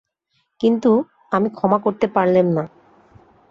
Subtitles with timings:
[0.59, 0.91] কিন্তু,
[1.31, 2.63] আমি ক্ষমা করতে পারলেম না।